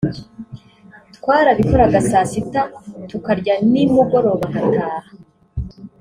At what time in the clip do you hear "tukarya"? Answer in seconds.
3.09-3.53